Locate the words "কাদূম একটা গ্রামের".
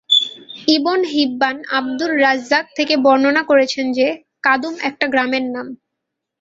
4.43-5.45